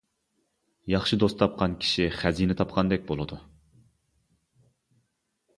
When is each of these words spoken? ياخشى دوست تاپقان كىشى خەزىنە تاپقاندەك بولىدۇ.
ياخشى 0.93 1.19
دوست 1.23 1.37
تاپقان 1.41 1.75
كىشى 1.83 2.07
خەزىنە 2.21 2.57
تاپقاندەك 2.63 3.05
بولىدۇ. 3.13 3.41